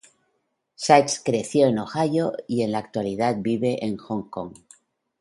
[0.75, 4.51] Sites creció en Ohio y en la actualidad vive en Hong Kong.